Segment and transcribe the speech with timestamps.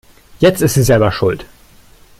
[0.39, 1.45] Jetzt ist sie selber schuld.